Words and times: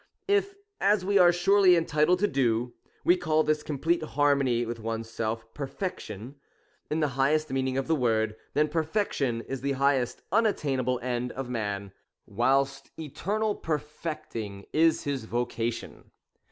If, 0.27 0.55
as 0.79 1.05
we 1.05 1.19
are 1.19 1.31
surely 1.31 1.75
entitled 1.75 2.17
to 2.21 2.27
do, 2.27 2.73
we 3.03 3.15
call 3.15 3.43
this 3.43 3.61
complete 3.61 4.01
harmony 4.01 4.65
with 4.65 4.79
oneself 4.79 5.53
perfec 5.53 5.99
tion, 5.99 6.37
in 6.89 7.01
the 7.01 7.09
highest 7.09 7.51
meaning 7.51 7.77
of 7.77 7.85
the 7.85 7.93
word; 7.93 8.35
then 8.55 8.67
perfection 8.67 9.41
is 9.41 9.61
the 9.61 9.73
highest 9.73 10.23
unattainable 10.31 10.99
end 11.03 11.33
of 11.33 11.49
man, 11.49 11.91
whilst 12.25 12.89
eternal 12.99 13.53
per 13.53 13.77
fecting 13.77 14.65
is 14.73 15.03
his 15.03 15.25
vocation. 15.25 16.09